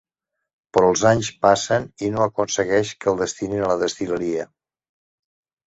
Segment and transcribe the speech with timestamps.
[0.77, 4.51] Però els anys passen i no aconsegueix que el destinin a la destil·leria.